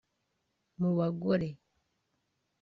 Mu 0.79 0.89
bagore 0.97 1.49